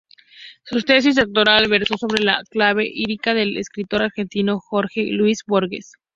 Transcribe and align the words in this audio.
Su 0.63 0.81
tesis 0.81 1.13
doctoral 1.15 1.67
versó 1.69 1.95
sobre 1.95 2.23
la 2.23 2.41
clave 2.49 2.85
lírica 2.85 3.35
del 3.35 3.55
escritor 3.55 4.01
argentino 4.01 4.59
Jorge 4.59 5.03
Luis 5.11 5.43
Borges. 5.45 5.91